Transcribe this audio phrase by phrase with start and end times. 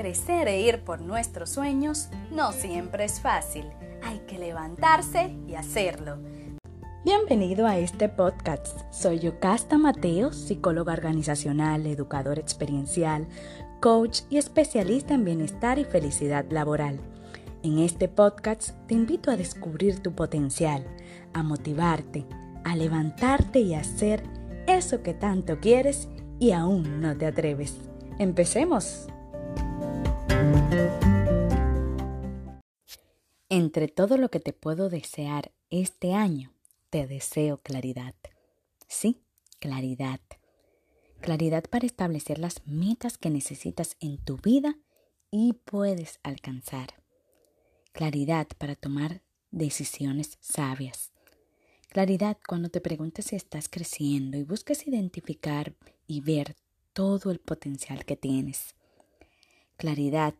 [0.00, 3.66] Crecer e ir por nuestros sueños no siempre es fácil.
[4.02, 6.16] Hay que levantarse y hacerlo.
[7.04, 8.78] Bienvenido a este podcast.
[8.90, 13.28] Soy Yocasta Mateo, psicóloga organizacional, educador experiencial,
[13.80, 16.98] coach y especialista en bienestar y felicidad laboral.
[17.62, 20.82] En este podcast te invito a descubrir tu potencial,
[21.34, 22.24] a motivarte,
[22.64, 24.22] a levantarte y a hacer
[24.66, 26.08] eso que tanto quieres
[26.38, 27.76] y aún no te atreves.
[28.18, 29.06] Empecemos.
[33.52, 36.52] Entre todo lo que te puedo desear este año,
[36.88, 38.14] te deseo claridad.
[38.86, 39.22] Sí,
[39.58, 40.20] claridad.
[41.20, 44.78] Claridad para establecer las metas que necesitas en tu vida
[45.30, 47.02] y puedes alcanzar.
[47.92, 51.12] Claridad para tomar decisiones sabias.
[51.88, 55.74] Claridad cuando te preguntes si estás creciendo y busques identificar
[56.06, 56.56] y ver
[56.92, 58.76] todo el potencial que tienes.
[59.80, 60.34] Claridad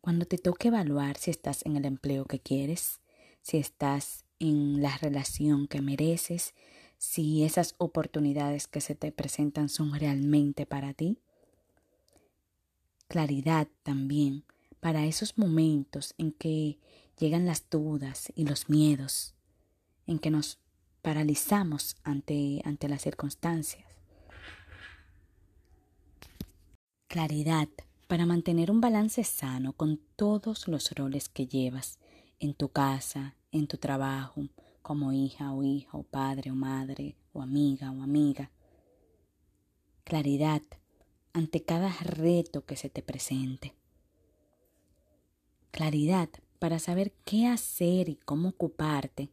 [0.00, 3.00] cuando te toque evaluar si estás en el empleo que quieres,
[3.42, 6.54] si estás en la relación que mereces,
[6.96, 11.18] si esas oportunidades que se te presentan son realmente para ti.
[13.08, 14.44] Claridad también
[14.78, 16.78] para esos momentos en que
[17.18, 19.34] llegan las dudas y los miedos,
[20.06, 20.60] en que nos
[21.02, 23.88] paralizamos ante, ante las circunstancias.
[27.08, 27.68] Claridad
[28.06, 31.98] para mantener un balance sano con todos los roles que llevas
[32.38, 34.48] en tu casa, en tu trabajo,
[34.82, 38.50] como hija o hijo, padre o madre, o amiga o amiga.
[40.04, 40.62] Claridad
[41.32, 43.74] ante cada reto que se te presente.
[45.70, 49.30] Claridad para saber qué hacer y cómo ocuparte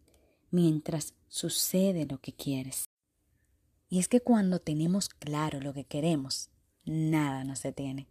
[0.50, 2.86] mientras sucede lo que quieres.
[3.90, 6.50] Y es que cuando tenemos claro lo que queremos,
[6.86, 8.08] nada nos detiene.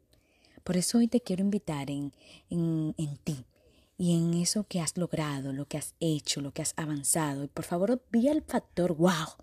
[0.71, 2.13] Por eso hoy te quiero invitar en,
[2.49, 3.45] en, ti
[3.99, 7.43] y en eso que has logrado, lo que has hecho, lo que has avanzado.
[7.43, 9.35] Y por favor, olvida el factor wow.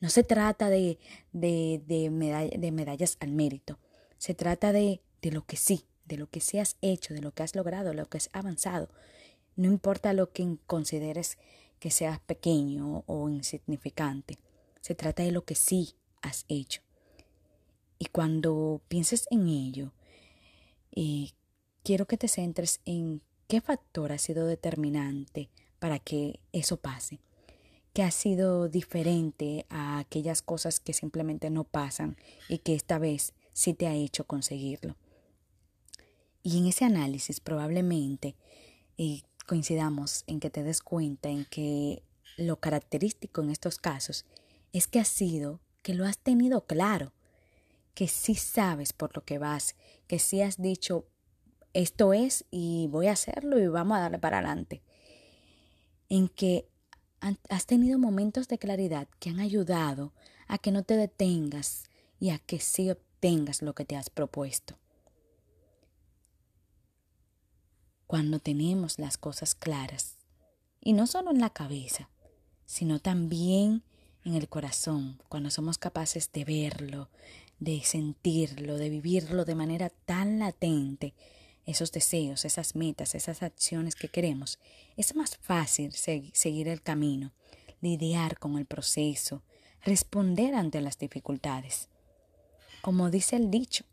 [0.00, 0.98] No se trata de,
[1.32, 2.10] de, de,
[2.58, 3.78] de medallas al mérito.
[4.18, 7.32] Se trata de, de lo que sí, de lo que sí has hecho, de lo
[7.32, 8.90] que has logrado, lo que has avanzado.
[9.56, 11.38] No importa lo que consideres
[11.78, 14.36] que seas pequeño o insignificante.
[14.82, 16.82] Se trata de lo que sí has hecho.
[17.98, 19.94] Y cuando pienses en ello,
[20.94, 21.34] y
[21.82, 27.20] quiero que te centres en qué factor ha sido determinante para que eso pase,
[27.92, 32.16] qué ha sido diferente a aquellas cosas que simplemente no pasan
[32.48, 34.96] y que esta vez sí te ha hecho conseguirlo.
[36.42, 38.36] Y en ese análisis probablemente
[38.96, 42.02] eh, coincidamos en que te des cuenta en que
[42.36, 44.24] lo característico en estos casos
[44.72, 47.12] es que ha sido que lo has tenido claro,
[48.00, 51.06] que sí sabes por lo que vas, que sí has dicho,
[51.74, 54.82] esto es y voy a hacerlo y vamos a darle para adelante.
[56.08, 56.66] En que
[57.50, 60.14] has tenido momentos de claridad que han ayudado
[60.48, 64.78] a que no te detengas y a que sí obtengas lo que te has propuesto.
[68.06, 70.16] Cuando tenemos las cosas claras,
[70.80, 72.08] y no solo en la cabeza,
[72.64, 73.84] sino también
[74.24, 77.10] en el corazón, cuando somos capaces de verlo,
[77.60, 81.14] de sentirlo, de vivirlo de manera tan latente,
[81.66, 84.58] esos deseos, esas metas, esas acciones que queremos,
[84.96, 87.32] es más fácil seguir el camino,
[87.80, 89.42] lidiar con el proceso,
[89.84, 91.88] responder ante las dificultades.
[92.82, 93.84] Como dice el dicho,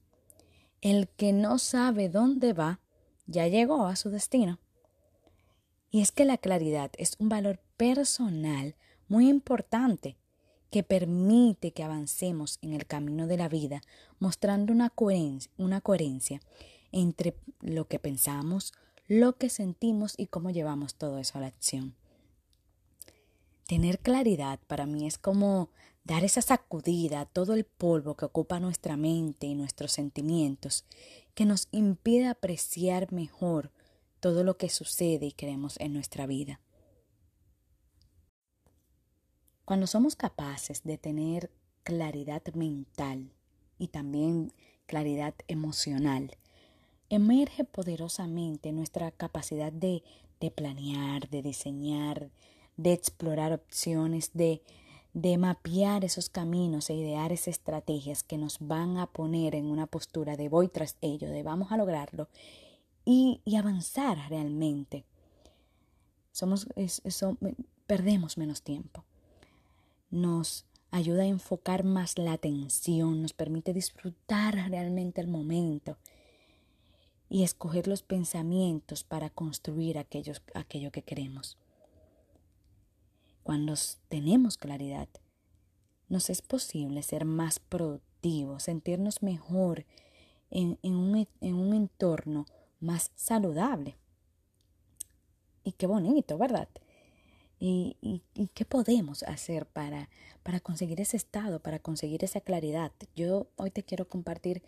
[0.81, 2.79] el que no sabe dónde va,
[3.25, 4.59] ya llegó a su destino.
[5.91, 8.75] Y es que la claridad es un valor personal
[9.07, 10.15] muy importante
[10.69, 13.81] que permite que avancemos en el camino de la vida
[14.19, 14.89] mostrando una
[15.81, 16.41] coherencia,
[16.91, 18.73] entre lo que pensamos,
[19.07, 21.95] lo que sentimos y cómo llevamos todo eso a la acción.
[23.67, 25.69] Tener claridad para mí es como
[26.05, 30.85] dar esa sacudida a todo el polvo que ocupa nuestra mente y nuestros sentimientos,
[31.33, 33.71] que nos impide apreciar mejor
[34.21, 36.61] todo lo que sucede y queremos en nuestra vida.
[39.67, 41.51] Cuando somos capaces de tener
[41.83, 43.33] claridad mental
[43.77, 44.53] y también
[44.85, 46.37] claridad emocional,
[47.09, 50.03] emerge poderosamente nuestra capacidad de,
[50.55, 52.29] planear, de diseñar,
[52.77, 54.61] de explorar opciones, de,
[55.37, 60.37] mapear esos caminos e idear esas estrategias que nos van a poner en una postura
[60.37, 62.29] de voy tras ello, de vamos a lograrlo
[63.03, 65.03] y, avanzar realmente.
[66.31, 66.69] Somos,
[67.85, 69.03] perdemos menos tiempo
[70.09, 75.97] nos ayuda a enfocar más la atención, nos permite disfrutar realmente el momento
[77.29, 81.57] y escoger los pensamientos para construir aquellos, aquello que queremos.
[83.43, 83.73] Cuando
[84.07, 85.09] tenemos claridad,
[86.09, 89.85] nos es posible ser más productivos, sentirnos mejor
[90.49, 92.45] en, un, en un entorno
[92.79, 93.97] más saludable.
[95.63, 96.69] Y qué bonito, ¿verdad?
[97.59, 98.21] ¿Y,
[98.53, 100.09] qué podemos hacer para,
[100.43, 102.91] para conseguir ese estado, para conseguir esa claridad?
[103.15, 104.61] Yo hoy te quiero compartir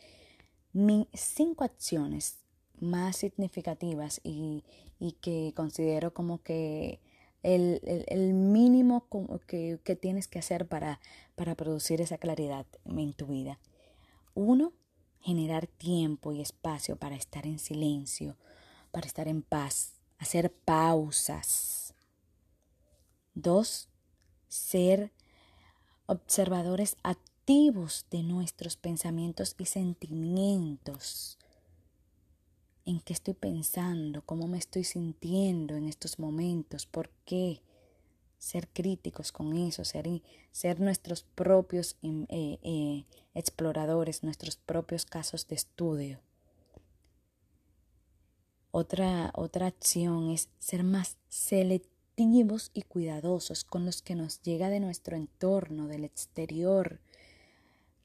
[0.73, 2.39] mis cinco acciones
[2.79, 4.63] más significativas y,
[5.21, 6.99] que considero como que
[7.43, 9.07] el, el, el mínimo
[9.47, 10.99] que, que, tienes que hacer para,
[11.35, 13.59] para producir esa claridad en tu vida.
[14.33, 14.73] Uno,
[15.21, 18.35] generar tiempo y espacio para estar en silencio,
[18.91, 21.78] para estar en paz, hacer pausas.
[23.33, 23.87] Dos,
[24.47, 25.11] ser
[26.05, 31.37] observadores activos de nuestros pensamientos y sentimientos
[32.85, 37.61] en qué estoy pensando, cómo me estoy sintiendo en estos momentos, por qué.
[38.39, 40.07] Ser críticos con eso, ser,
[40.51, 46.21] ser nuestros propios em, eh, eh, exploradores, nuestros propios casos de estudio.
[48.71, 51.88] Otra, otra acción es ser más selectivos
[52.73, 56.99] y cuidadosos con los que nos llega de nuestro entorno, del exterior,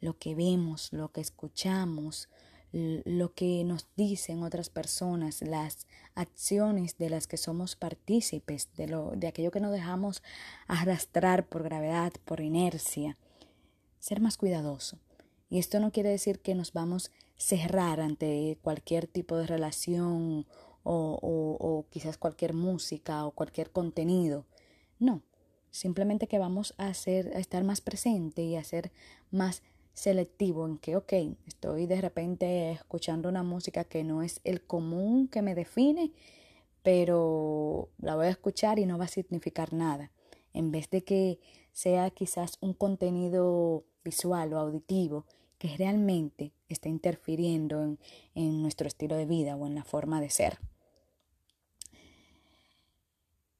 [0.00, 2.28] lo que vemos, lo que escuchamos,
[2.70, 9.10] lo que nos dicen otras personas, las acciones de las que somos partícipes, de, lo,
[9.16, 10.22] de aquello que nos dejamos
[10.68, 13.16] arrastrar por gravedad, por inercia.
[13.98, 15.00] Ser más cuidadoso.
[15.50, 20.46] Y esto no quiere decir que nos vamos a cerrar ante cualquier tipo de relación
[20.84, 21.18] o,
[21.60, 24.44] o, quizás cualquier música o cualquier contenido.
[24.98, 25.22] No,
[25.70, 28.92] simplemente que vamos a, hacer, a estar más presente y a ser
[29.30, 29.62] más
[29.94, 31.12] selectivo en que, ok,
[31.46, 36.12] estoy de repente escuchando una música que no es el común que me define,
[36.82, 40.10] pero la voy a escuchar y no va a significar nada.
[40.52, 41.40] En vez de que
[41.72, 45.24] sea quizás un contenido visual o auditivo
[45.58, 47.98] que realmente está interfiriendo en,
[48.34, 50.58] en nuestro estilo de vida o en la forma de ser.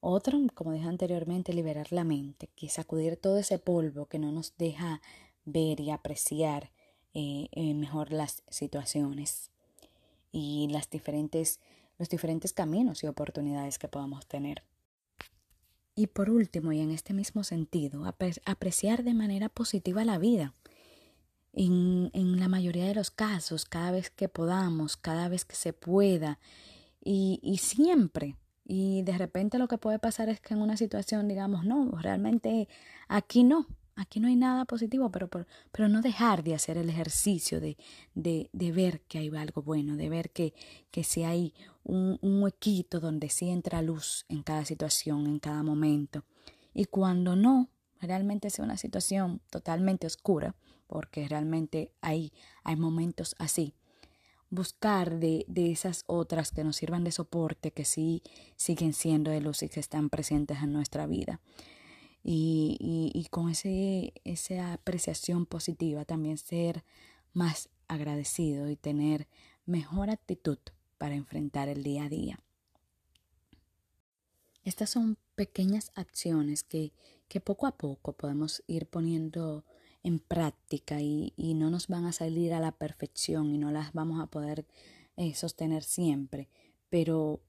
[0.07, 4.55] Otro, como dije anteriormente, liberar la mente, que sacudir todo ese polvo que no nos
[4.55, 5.01] deja
[5.45, 6.71] ver y apreciar
[7.15, 9.49] eh, eh, mejor las situaciones
[10.31, 11.59] y las diferentes,
[11.97, 14.61] los diferentes caminos y oportunidades que podamos tener.
[15.95, 20.53] Y por último, y en este mismo sentido, apreciar de manera positiva la vida.
[21.51, 25.73] En, en, la mayoría de los casos, cada vez que podamos, cada vez que se
[25.73, 26.37] pueda,
[27.03, 28.35] y, y siempre.
[28.65, 32.67] Y de repente lo que puede pasar es que en una situación digamos, no, realmente
[33.07, 37.61] aquí no, aquí no hay nada positivo, pero, pero, no dejar de hacer el ejercicio
[37.61, 37.77] de,
[38.13, 40.53] de, de, ver que hay algo bueno, de ver que,
[40.91, 41.53] que si hay
[41.83, 46.23] un, huequito donde sí entra luz en cada situación, en cada momento.
[46.73, 47.69] Y cuando no,
[48.01, 50.55] realmente sea una situación totalmente oscura,
[50.87, 52.33] porque realmente hay,
[52.63, 53.73] hay momentos así.
[54.55, 58.23] Buscar de, de esas otras que nos sirvan de soporte, que sí
[58.55, 61.41] siguen siendo de luz y que están presentes en nuestra vida
[62.27, 66.83] y, y, con ese, esa apreciación positiva también ser
[67.33, 69.27] más agradecido y tener
[69.67, 70.57] mejor actitud
[70.97, 72.39] para enfrentar el día a día.
[74.63, 76.93] Estas son pequeñas acciones que,
[77.27, 79.63] que poco a poco podemos ir poniendo
[80.05, 84.21] en práctica y, no nos van a salir a la perfección y no las vamos
[84.21, 84.67] a poder
[85.17, 86.47] eh, sostener siempre,
[86.89, 87.41] pero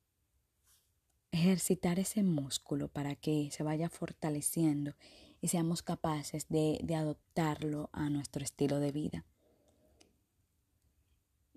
[1.32, 4.94] ejercitar ese músculo para que se vaya fortaleciendo
[5.42, 9.26] y seamos capaces de, de adoptarlo a nuestro estilo de vida.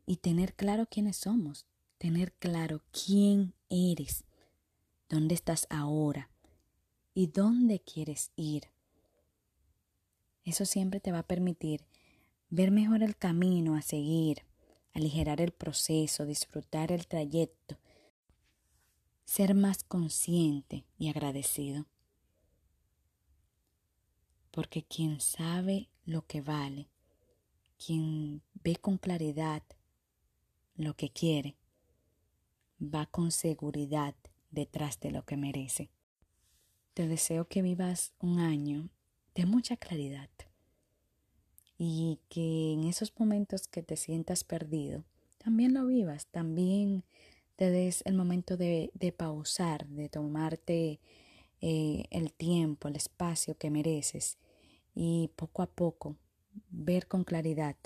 [0.06, 1.65] Y tener claro quiénes somos,
[1.98, 4.25] tener claro quién eres,
[5.08, 6.29] dónde estás ahora
[7.13, 8.63] y dónde quieres ir.
[10.50, 11.86] Eso siempre te va a permitir
[12.50, 14.46] ver mejor el camino a seguir,
[14.94, 17.77] aligerar el proceso, disfrutar el trayecto
[19.29, 21.86] ser más consciente y agradecido.
[24.50, 26.89] Porque quien sabe lo que vale,
[27.77, 29.62] quien ve con claridad
[30.74, 31.58] lo que quiere,
[32.82, 34.15] va con seguridad
[34.50, 35.91] detrás de lo que merece.
[36.96, 38.89] Te deseo que vivas un año
[39.39, 40.29] de mucha claridad
[41.77, 45.05] y que en esos momentos que te sientas perdido,
[45.38, 47.05] también lo vivas, también
[47.55, 51.00] te des el momento de, de pausar, de tomarte
[51.62, 54.38] eh, el tiempo, el espacio que mereces
[54.93, 56.17] y poco a poco
[56.69, 57.77] ver con claridad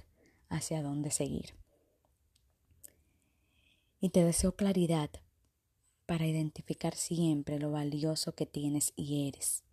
[0.49, 1.53] hacia dónde seguir.
[4.01, 5.11] Y te deseo claridad
[6.07, 9.63] para identificar siempre lo valioso que tienes y eres.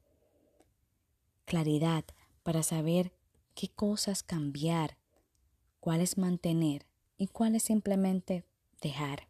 [1.50, 2.04] Claridad
[2.44, 3.12] para saber
[3.56, 4.96] qué cosas cambiar,
[5.80, 8.44] cuáles mantener y cuáles simplemente
[8.80, 9.26] dejar.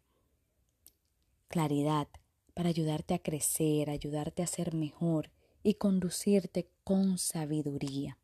[1.47, 2.07] Claridad
[2.53, 5.31] para ayudarte a crecer, ayudarte a ser mejor
[5.63, 8.19] y conducirte con sabiduría.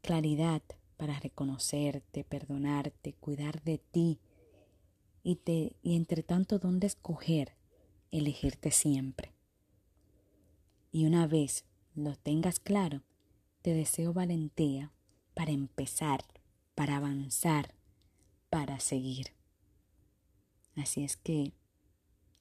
[0.00, 0.62] Claridad
[0.96, 4.18] para reconocerte, perdonarte, cuidar de ti
[5.22, 7.54] y, te, y entre tanto dónde escoger,
[8.10, 9.34] elegirte siempre.
[10.92, 13.02] Y una vez lo tengas claro,
[13.62, 14.92] te deseo valentía
[15.34, 16.24] para empezar,
[16.74, 17.74] para avanzar,
[18.48, 19.28] para seguir.
[20.76, 21.52] Así es que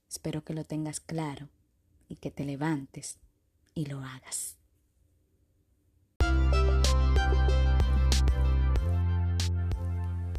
[0.10, 1.50] espero que lo tengas claro
[2.08, 3.20] y que te levantes
[3.76, 4.58] y lo hagas.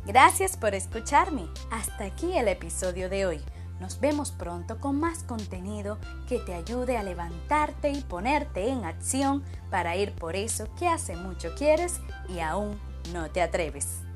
[0.06, 1.46] Gracias por escucharme.
[1.70, 3.40] Hasta aquí el episodio de hoy.
[3.80, 9.42] Nos vemos pronto con más contenido que te ayude a levantarte y ponerte en acción
[9.70, 12.78] para ir por eso que hace mucho quieres y aún
[13.12, 14.09] no te atreves.